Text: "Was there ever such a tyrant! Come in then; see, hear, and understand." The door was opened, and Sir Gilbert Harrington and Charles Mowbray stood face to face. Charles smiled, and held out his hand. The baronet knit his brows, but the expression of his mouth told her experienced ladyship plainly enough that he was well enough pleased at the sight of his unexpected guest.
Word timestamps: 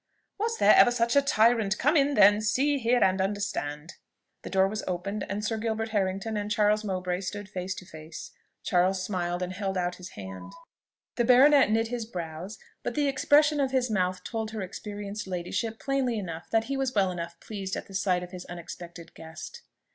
"Was 0.39 0.57
there 0.57 0.73
ever 0.75 0.89
such 0.89 1.15
a 1.15 1.21
tyrant! 1.21 1.77
Come 1.77 1.95
in 1.95 2.15
then; 2.15 2.41
see, 2.41 2.79
hear, 2.79 3.03
and 3.03 3.21
understand." 3.21 3.97
The 4.41 4.49
door 4.49 4.67
was 4.67 4.83
opened, 4.87 5.23
and 5.29 5.45
Sir 5.45 5.57
Gilbert 5.57 5.89
Harrington 5.89 6.37
and 6.37 6.49
Charles 6.49 6.83
Mowbray 6.83 7.21
stood 7.21 7.47
face 7.47 7.75
to 7.75 7.85
face. 7.85 8.31
Charles 8.63 8.99
smiled, 9.03 9.43
and 9.43 9.53
held 9.53 9.77
out 9.77 9.97
his 9.97 10.09
hand. 10.17 10.53
The 11.17 11.25
baronet 11.25 11.69
knit 11.69 11.89
his 11.89 12.05
brows, 12.07 12.57
but 12.81 12.95
the 12.95 13.07
expression 13.07 13.59
of 13.59 13.69
his 13.69 13.91
mouth 13.91 14.23
told 14.23 14.49
her 14.49 14.63
experienced 14.63 15.27
ladyship 15.27 15.79
plainly 15.79 16.17
enough 16.17 16.49
that 16.49 16.63
he 16.63 16.75
was 16.75 16.95
well 16.95 17.11
enough 17.11 17.39
pleased 17.39 17.75
at 17.75 17.85
the 17.85 17.93
sight 17.93 18.23
of 18.23 18.31
his 18.31 18.45
unexpected 18.45 19.13
guest. 19.13 19.61